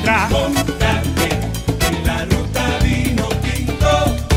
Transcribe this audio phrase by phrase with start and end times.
[0.00, 0.30] atrás.
[0.30, 1.28] Montate
[1.86, 3.88] en la ruta vino tinto,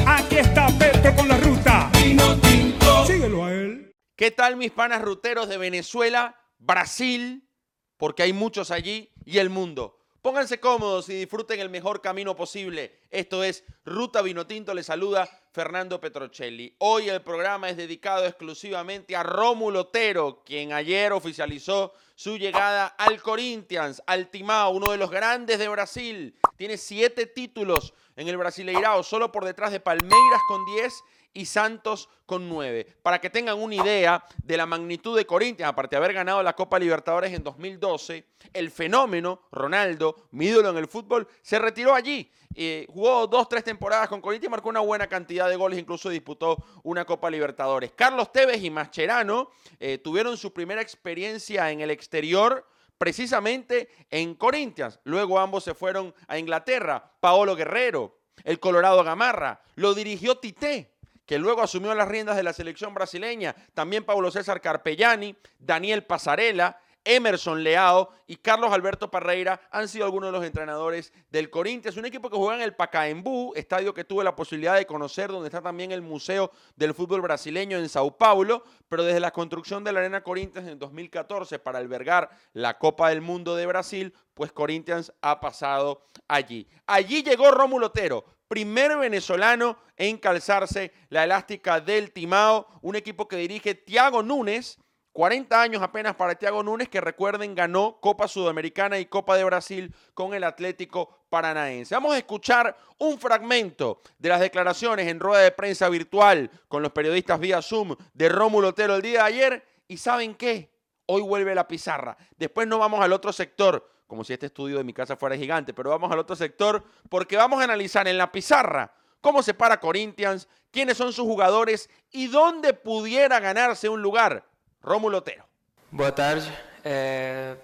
[0.06, 1.90] Aquí está Petro con la ruta.
[1.94, 3.06] vino tinto.
[3.06, 3.92] Síguelo a él.
[4.16, 7.50] ¿Qué tal mis panas ruteros de Venezuela, Brasil,
[7.98, 10.00] porque hay muchos allí, y el mundo?
[10.22, 13.02] Pónganse cómodos y disfruten el mejor camino posible.
[13.10, 16.74] Esto es Ruta Vinotinto, les saluda Fernando Petrocelli.
[16.80, 21.94] Hoy el programa es dedicado exclusivamente a Rómulo Otero, quien ayer oficializó
[22.24, 26.34] su llegada al Corinthians, al Timao, uno de los grandes de Brasil.
[26.56, 32.10] Tiene siete títulos en el Brasileirao, solo por detrás de Palmeiras con 10 y Santos
[32.26, 32.86] con 9.
[33.02, 36.54] Para que tengan una idea de la magnitud de Corinthians, aparte de haber ganado la
[36.54, 42.32] Copa Libertadores en 2012, el fenómeno, Ronaldo, mi ídolo en el fútbol, se retiró allí.
[42.56, 46.64] Eh, jugó dos, tres temporadas con Corinthians, marcó una buena cantidad de goles, incluso disputó
[46.84, 47.92] una Copa Libertadores.
[47.96, 49.50] Carlos Tevez y Mascherano
[49.80, 52.66] eh, tuvieron su primera experiencia en el exterior
[52.98, 55.00] precisamente en Corinthians.
[55.04, 57.12] Luego ambos se fueron a Inglaterra.
[57.20, 60.94] Paolo Guerrero, el Colorado Gamarra, lo dirigió Tite,
[61.26, 63.56] que luego asumió las riendas de la selección brasileña.
[63.74, 70.30] También Paulo César Carpellani, Daniel Pasarela, Emerson Leao y Carlos Alberto Parreira han sido algunos
[70.30, 74.24] de los entrenadores del Corinthians, un equipo que juega en el Pacaembu, estadio que tuve
[74.24, 78.64] la posibilidad de conocer, donde está también el Museo del Fútbol Brasileño en Sao Paulo,
[78.88, 83.22] pero desde la construcción de la Arena Corinthians en 2014 para albergar la Copa del
[83.22, 86.68] Mundo de Brasil, pues Corinthians ha pasado allí.
[86.88, 93.38] Allí llegó Rómulo Otero, primer venezolano en calzarse la elástica del Timao, un equipo que
[93.38, 94.78] dirige Tiago Núñez,
[95.14, 99.94] 40 años apenas para Thiago Núñez, que recuerden ganó Copa Sudamericana y Copa de Brasil
[100.16, 101.94] con el Atlético Paranaense.
[101.94, 106.92] Vamos a escuchar un fragmento de las declaraciones en rueda de prensa virtual con los
[106.92, 109.68] periodistas vía Zoom de Rómulo Otero el día de ayer.
[109.88, 110.74] ¿Y saben qué?
[111.06, 112.18] Hoy vuelve la pizarra.
[112.36, 115.76] Después nos vamos al otro sector, como si este estudio de mi casa fuera gigante,
[115.76, 118.92] pero vamos al otro sector porque vamos a analizar en la pizarra
[119.22, 124.44] cómo se para Corinthians, quiénes son sus jugadores y dónde pudiera ganarse un lugar
[124.84, 125.44] Rómulo Otero.
[125.90, 126.52] Boa tarde.
[126.84, 127.56] É,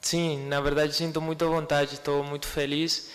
[0.00, 3.10] sim, na verdade sinto muita vontade, estou muito feliz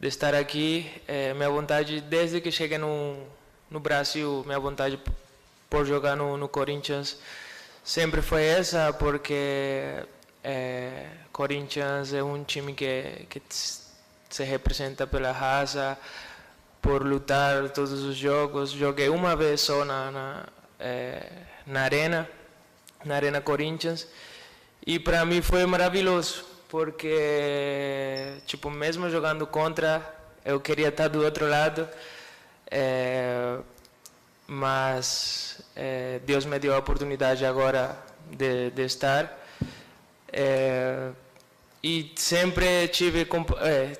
[0.00, 0.90] de estar aqui.
[1.06, 3.22] É, minha vontade, desde que cheguei no,
[3.70, 4.98] no Brasil, minha vontade
[5.68, 7.18] por jogar no, no Corinthians
[7.84, 10.02] sempre foi essa, porque
[10.42, 15.98] é, Corinthians é um time que, que se representa pela raça,
[16.80, 18.70] por lutar todos os jogos.
[18.70, 20.46] Joguei uma vez só na, na,
[20.80, 21.30] é,
[21.66, 22.37] na arena
[23.04, 24.06] na Arena Corinthians.
[24.86, 30.02] E para mim foi maravilhoso, porque, tipo, mesmo jogando contra,
[30.44, 31.88] eu queria estar do outro lado,
[32.70, 33.58] é,
[34.46, 37.98] mas é, Deus me deu a oportunidade agora
[38.30, 39.38] de, de estar.
[40.32, 41.10] É,
[41.82, 43.26] e sempre tive,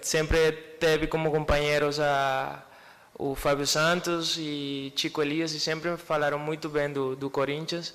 [0.01, 2.65] sempre teve como companheiros a
[3.19, 7.93] o Fábio Santos e Chico Elias e sempre falaram muito bem do, do Corinthians.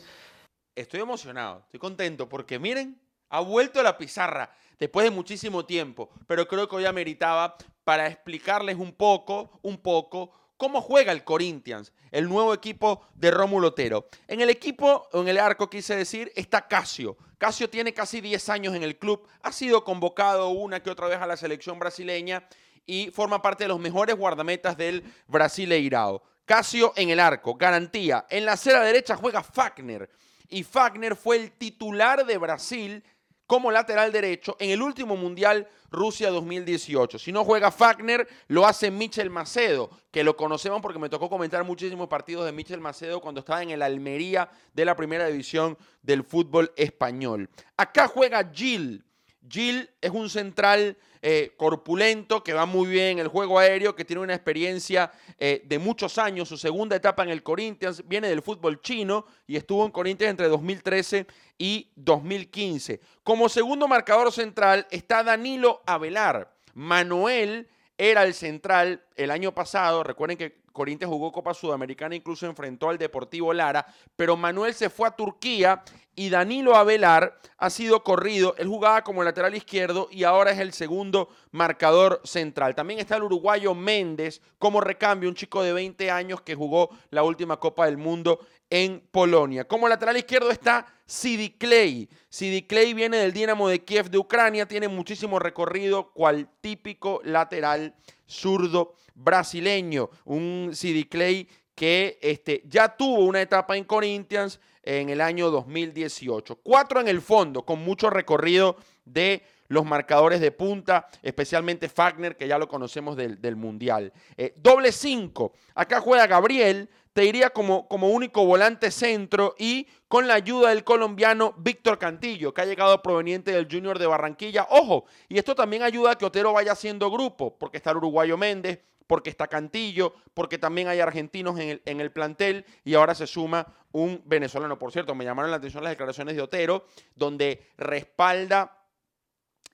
[0.76, 6.10] Estoy emocionado, estoy contento porque miren, ha vuelto a la pizarra después de muchísimo tiempo,
[6.28, 11.92] pero creo que hoy ameritaba para explicarles un poco, un poco cómo juega el Corinthians,
[12.12, 14.08] el nuevo equipo de Rómulo Otero.
[14.28, 17.18] En el equipo, en el arco quise decir, está Casio.
[17.38, 21.20] Casio tiene casi 10 años en el club, ha sido convocado una que otra vez
[21.20, 22.48] a la selección brasileña
[22.86, 26.24] y forma parte de los mejores guardametas del Brasileirao.
[26.46, 28.26] Casio en el arco, garantía.
[28.30, 30.10] En la acera derecha juega Fagner
[30.50, 33.04] y Fagner fue el titular de Brasil
[33.48, 37.20] como lateral derecho en el último Mundial Rusia 2018.
[37.20, 41.64] Si no juega Fagner, lo hace Michel Macedo, que lo conocemos porque me tocó comentar
[41.64, 46.24] muchísimos partidos de Michel Macedo cuando estaba en el Almería de la primera división del
[46.24, 47.50] fútbol español.
[47.78, 49.06] Acá juega Gil.
[49.50, 54.04] Gil es un central eh, corpulento, que va muy bien en el juego aéreo, que
[54.06, 58.42] tiene una experiencia eh, de muchos años, su segunda etapa en el Corinthians, viene del
[58.42, 61.26] fútbol chino y estuvo en Corinthians entre 2013
[61.58, 63.00] y 2015.
[63.24, 66.54] Como segundo marcador central está Danilo Avelar.
[66.74, 72.90] Manuel era el central el año pasado, recuerden que Corinthians jugó Copa Sudamericana, incluso enfrentó
[72.90, 73.86] al Deportivo Lara,
[74.16, 75.84] pero Manuel se fue a Turquía
[76.16, 78.56] y Danilo Avelar ha sido corrido.
[78.58, 82.76] Él jugaba como lateral izquierdo y ahora es el segundo marcador central.
[82.76, 87.24] También está el uruguayo Méndez como recambio, un chico de 20 años que jugó la
[87.24, 88.40] última Copa del Mundo
[88.70, 89.68] en Polonia.
[89.68, 92.10] Como lateral izquierdo está Sidi Clay.
[92.30, 97.96] Sidi Clay viene del Dinamo de Kiev de Ucrania, tiene muchísimo recorrido, cual típico lateral
[98.34, 100.10] zurdo brasileño.
[100.26, 106.58] Un Sidi Clay que este, ya tuvo una etapa en Corinthians, en el año 2018.
[106.58, 108.76] Cuatro en el fondo, con mucho recorrido
[109.06, 114.14] de los marcadores de punta, especialmente Fagner, que ya lo conocemos del, del Mundial.
[114.38, 115.54] Eh, doble cinco.
[115.76, 120.84] Acá juega Gabriel, te diría como, como único volante centro y con la ayuda del
[120.84, 124.68] colombiano Víctor Cantillo, que ha llegado proveniente del Junior de Barranquilla.
[124.70, 128.38] Ojo, y esto también ayuda a que Otero vaya haciendo grupo, porque está el uruguayo
[128.38, 133.14] Méndez, porque está Cantillo, porque también hay argentinos en el, en el, plantel y ahora
[133.14, 134.80] se suma un venezolano.
[134.80, 138.83] Por cierto, me llamaron la atención las declaraciones de Otero, donde respalda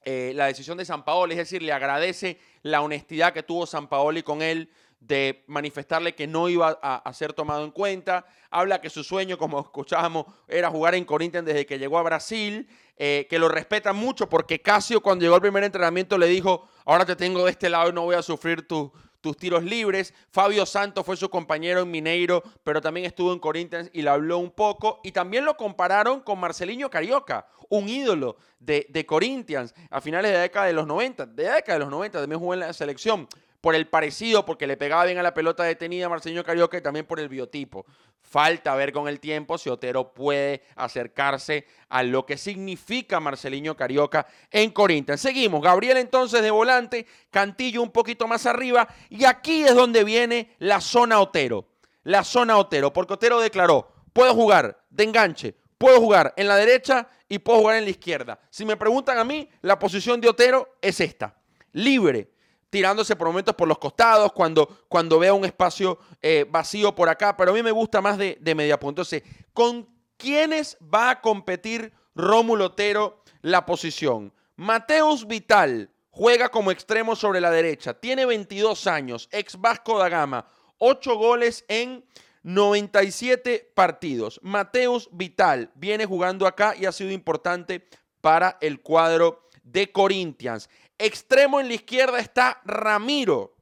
[0.06, 3.88] eh, la decisión de San Paolo, es decir, le agradece la honestidad que tuvo San
[3.88, 4.69] Paoli con él
[5.00, 8.25] de manifestarle que no iba a, a, ser tomado en cuenta.
[8.50, 12.68] Habla que su sueño, como escuchábamos, era jugar en Corinthians desde que llegó a Brasil,
[12.98, 17.06] eh, que lo respeta mucho porque Casio cuando llegó al primer entrenamiento le dijo, ahora
[17.06, 20.13] te tengo de este lado y no voy a sufrir tu, tus tiros libres.
[20.31, 24.38] Fabio Santos fue su compañero en Mineiro, pero también estuvo en Corinthians y le habló
[24.38, 25.00] un poco.
[25.04, 30.38] Y también lo compararon con Marcelinho Carioca, un ídolo de, de Corinthians a finales de
[30.38, 31.25] la década de los 90.
[31.27, 33.27] De la década de los 90 también jugó en la selección
[33.61, 37.06] por el parecido, porque le pegaba bien a la pelota detenida a Carioca y también
[37.06, 37.85] por el biotipo.
[38.21, 44.27] Falta ver con el tiempo si Otero puede acercarse a lo que significa Marcelinho Carioca
[44.51, 45.21] en Corinthians.
[45.21, 50.55] Seguimos, Gabriel entonces de volante, Cantillo un poquito más arriba y aquí es donde viene
[50.59, 51.67] la zona Otero.
[52.03, 57.09] La zona Otero, porque Otero declaró, puedo jugar de enganche, puedo jugar en la derecha
[57.27, 58.39] y puedo jugar en la izquierda.
[58.50, 61.35] Si me preguntan a mí, la posición de Otero es esta,
[61.73, 62.31] libre
[62.69, 67.36] tirándose por momentos por los costados, cuando, cuando vea un espacio eh, vacío por acá,
[67.36, 69.01] pero a mí me gusta más de, de media punta.
[69.01, 69.24] Entonces,
[69.54, 69.88] ¿con
[70.18, 74.33] quiénes va a competir Rómulo Otero la posición?
[74.56, 80.45] Mateus Vital juega como extremo sobre la derecha, tiene 22 años, ex Vasco da Gama,
[80.77, 82.04] 8 goles en
[82.44, 84.39] 97 partidos.
[84.44, 87.88] Mateus Vital viene jugando acá y ha sido importante
[88.22, 90.69] para el cuadro de Corinthians.
[91.00, 93.56] Extremo en la izquierda está Ramiro.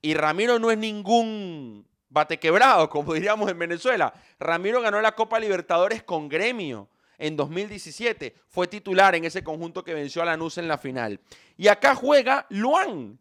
[0.00, 4.14] Y Ramiro no es ningún bate quebrado, como diríamos en Venezuela.
[4.38, 6.88] Ramiro ganó la Copa Libertadores con Gremio
[7.18, 8.34] en 2017.
[8.48, 11.20] Fue titular en ese conjunto que venció a Lanús en la final.
[11.56, 13.18] Y acá juega Luan.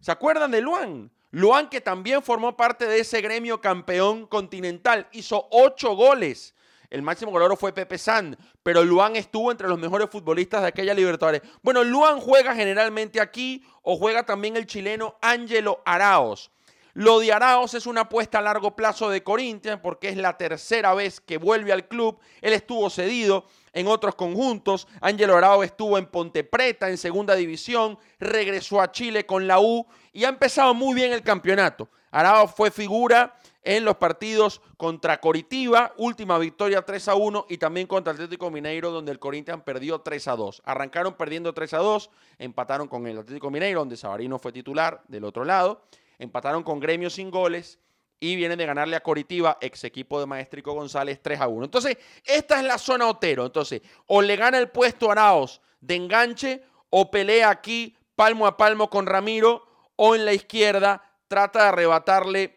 [0.00, 1.10] ¿Se acuerdan de Luan?
[1.30, 5.06] Luan que también formó parte de ese gremio campeón continental.
[5.12, 6.54] Hizo ocho goles
[6.90, 10.94] el máximo goleador fue Pepe San, pero Luan estuvo entre los mejores futbolistas de aquella
[10.94, 11.42] Libertadores.
[11.62, 16.50] Bueno, Luan juega generalmente aquí o juega también el chileno Ángelo Araos.
[16.98, 20.94] Lo de Araos es una apuesta a largo plazo de Corinthians porque es la tercera
[20.94, 22.18] vez que vuelve al club.
[22.40, 23.44] Él estuvo cedido
[23.74, 24.88] en otros conjuntos.
[25.02, 29.86] Ángelo Araos estuvo en Ponte Preta en segunda división, regresó a Chile con la U
[30.14, 31.90] y ha empezado muy bien el campeonato.
[32.10, 33.36] Araos fue figura
[33.66, 38.92] en los partidos contra Coritiba, última victoria 3 a 1 y también contra Atlético Mineiro
[38.92, 40.62] donde el Corinthians perdió 3 a 2.
[40.64, 45.24] Arrancaron perdiendo 3 a 2, empataron con el Atlético Mineiro donde Sabarino fue titular del
[45.24, 45.82] otro lado,
[46.16, 47.80] empataron con Gremio sin goles
[48.20, 51.64] y vienen de ganarle a Coritiba, ex equipo de Maestrico González 3 a 1.
[51.64, 53.44] Entonces, esta es la zona Otero.
[53.44, 58.56] Entonces, o le gana el puesto a Araos de enganche o pelea aquí palmo a
[58.56, 62.55] palmo con Ramiro o en la izquierda trata de arrebatarle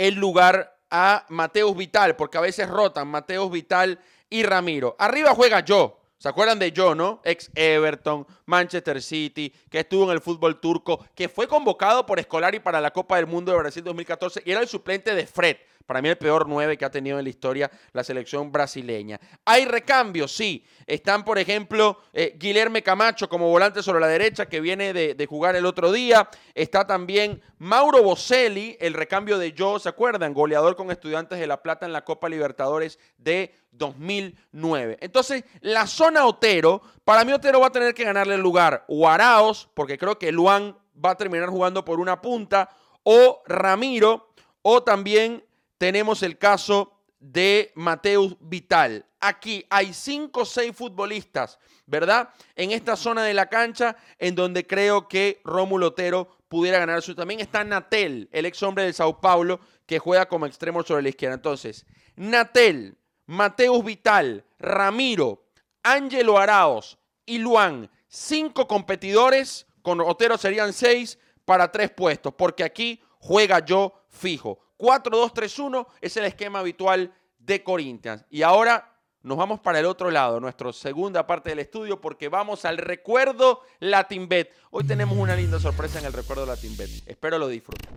[0.00, 4.96] el lugar a Mateus Vital, porque a veces rotan Mateus Vital y Ramiro.
[4.98, 6.00] Arriba juega yo.
[6.16, 7.20] ¿Se acuerdan de yo, no?
[7.22, 12.60] Ex Everton, Manchester City, que estuvo en el fútbol turco, que fue convocado por Escolari
[12.60, 15.58] para la Copa del Mundo de Brasil 2014 y era el suplente de Fred.
[15.86, 19.18] Para mí el peor 9 que ha tenido en la historia la selección brasileña.
[19.44, 20.32] ¿Hay recambios?
[20.32, 20.64] Sí.
[20.86, 22.38] Están, por ejemplo, eh,
[22.84, 26.28] Camacho como volante sobre la derecha que viene de, jugar el otro día.
[26.54, 30.34] Está también Mauro Boselli, el recambio de Joe, ¿se acuerdan?
[30.34, 34.98] Goleador con Estudiantes de La Plata en la Copa Libertadores de 2009.
[35.00, 39.08] Entonces, la zona Otero, para mí Otero va a tener que ganarle el lugar o
[39.08, 42.70] Araos, porque creo que Luan va a terminar jugando por una punta,
[43.02, 44.32] o Ramiro,
[44.62, 45.44] o también
[45.80, 49.06] tenemos el caso de Mateus Vital.
[49.18, 52.28] Aquí hay cinco o seis futbolistas, ¿verdad?
[52.54, 57.14] En esta zona de la cancha en donde creo que Rómulo Otero pudiera ganar su.
[57.14, 61.08] También está Natel, el ex hombre de Sao Paulo, que juega como extremo sobre la
[61.08, 61.36] izquierda.
[61.36, 65.46] Entonces, Natel, Mateus Vital, Ramiro,
[65.82, 73.02] Ángelo Araos y Luan, cinco competidores, con Otero serían seis para tres puestos, porque aquí
[73.18, 74.60] juega yo fijo.
[74.80, 78.24] 4-2-3-1 es el esquema habitual de Corinthians.
[78.30, 82.64] Y ahora nos vamos para el otro lado, nuestra segunda parte del estudio, porque vamos
[82.64, 84.50] al recuerdo Latinbet.
[84.70, 86.88] Hoy tenemos una linda sorpresa en el recuerdo Latinbet.
[87.06, 87.90] Espero lo disfruten.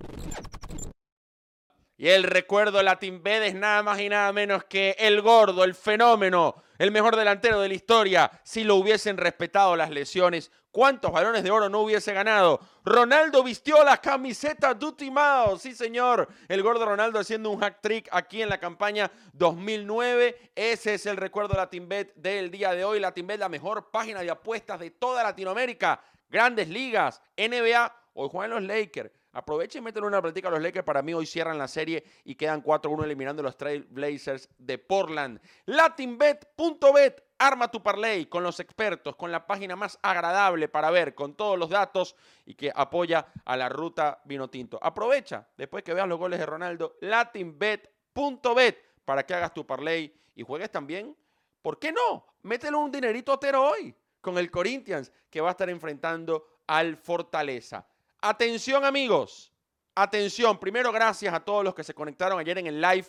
[2.04, 6.62] Y el recuerdo Latinbet es nada más y nada menos que el gordo, el fenómeno,
[6.78, 8.30] el mejor delantero de la historia.
[8.44, 12.60] Si lo hubiesen respetado las lesiones, ¿cuántos balones de oro no hubiese ganado?
[12.84, 15.58] Ronaldo vistió la camiseta Dutimao.
[15.58, 16.28] Sí, señor.
[16.50, 20.52] El gordo Ronaldo haciendo un hack trick aquí en la campaña 2009.
[20.56, 23.00] Ese es el recuerdo Latinbet del día de hoy.
[23.00, 26.04] Latinbet, la mejor página de apuestas de toda Latinoamérica.
[26.28, 27.96] Grandes ligas, NBA.
[28.16, 29.23] Hoy juegan los Lakers.
[29.34, 30.86] Aprovechen y meten una práctica a los Lakers.
[30.86, 34.78] Para mí hoy cierran la serie y quedan 4-1 eliminando a los Trail Blazers de
[34.78, 35.42] Portland.
[35.66, 37.24] Latinbet.bet.
[37.40, 41.60] Arma tu parlay con los expertos, con la página más agradable para ver, con todos
[41.60, 44.80] los datos y que apoya a la ruta vino tinto.
[44.82, 50.44] Aprovecha, después que veas los goles de Ronaldo, latinbet.bet para que hagas tu parlay y
[50.44, 51.18] juegues también.
[51.62, 52.26] ¿Por qué no?
[52.44, 57.86] Métele un dinerito otero hoy con el Corinthians que va a estar enfrentando al Fortaleza.
[58.26, 59.52] Atención amigos,
[59.94, 60.58] atención.
[60.58, 63.06] Primero gracias a todos los que se conectaron ayer en el live.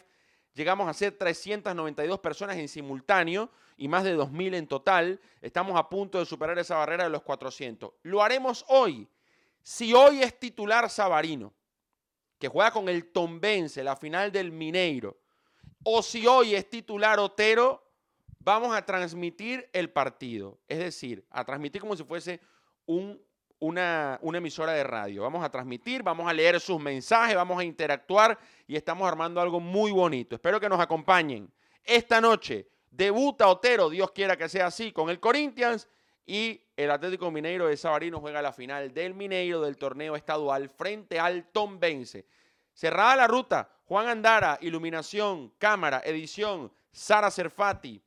[0.54, 5.20] Llegamos a ser 392 personas en simultáneo y más de 2.000 en total.
[5.40, 7.92] Estamos a punto de superar esa barrera de los 400.
[8.02, 9.08] Lo haremos hoy.
[9.62, 11.54] Si hoy es titular Sabarino,
[12.40, 15.16] que juega con el Tombense, la final del Mineiro,
[15.84, 17.88] o si hoy es titular Otero,
[18.40, 20.58] vamos a transmitir el partido.
[20.66, 22.40] Es decir, a transmitir como si fuese
[22.84, 23.22] un
[23.64, 25.22] una, emisora de radio.
[25.22, 29.58] Vamos a transmitir, vamos a leer sus mensajes, vamos a interactuar y estamos armando algo
[29.58, 30.34] muy bonito.
[30.34, 31.50] Espero que nos acompañen.
[31.82, 35.88] Esta noche debuta Otero, Dios quiera que sea así, con el Corinthians
[36.26, 41.18] y el Atlético Mineiro de Sabarino juega la final del Mineiro del torneo estadual frente
[41.18, 42.26] al Tom Vence.
[42.74, 48.02] Cerrada la ruta, Juan Andara, iluminación, cámara, edición, Sara Cerfati,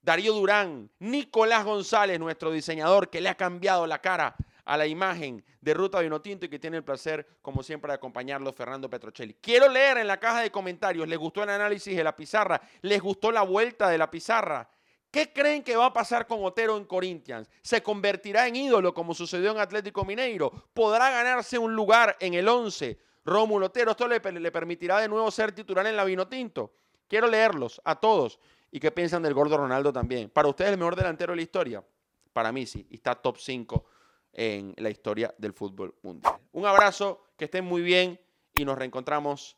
[0.00, 4.34] Darío Durán, Nicolás González, nuestro diseñador que le ha cambiado la cara
[4.70, 8.52] a la imagen de Ruta Vinotinto y que tiene el placer, como siempre, de acompañarlo,
[8.52, 9.34] Fernando Petrocelli.
[9.40, 12.60] Quiero leer en la caja de comentarios, ¿les gustó el análisis de la pizarra?
[12.82, 14.70] ¿Les gustó la vuelta de la pizarra?
[15.10, 17.50] ¿Qué creen que va a pasar con Otero en Corinthians?
[17.62, 20.52] ¿Se convertirá en ídolo como sucedió en Atlético Mineiro?
[20.72, 22.96] ¿Podrá ganarse un lugar en el 11?
[23.24, 26.74] Rómulo Otero, ¿esto le, permitirá de nuevo ser titular en la Vinotinto?
[27.08, 28.38] Quiero leerlos a todos
[28.70, 30.30] y qué piensan del gordo Ronaldo también.
[30.30, 31.84] ¿Para ustedes el mejor delantero de la historia?
[32.32, 33.84] Para mí sí, está top 5
[34.32, 36.34] en la historia del fútbol mundial.
[36.52, 38.20] Un abrazo, que estén muy bien
[38.54, 39.56] y nos reencontramos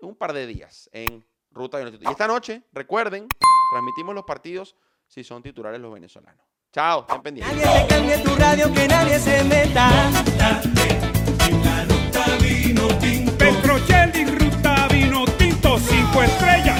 [0.00, 3.26] un par de días en Ruta de Y esta noche, recuerden,
[3.72, 6.44] transmitimos los partidos si son titulares los venezolanos.
[6.72, 7.56] Chao, estén pendientes.
[7.56, 9.90] Nadie te cambie tu radio, que nadie se meta.
[11.48, 13.36] En la ruta vino tinto.
[13.36, 16.78] Petrocelli, ruta vino tinto, cinco estrellas,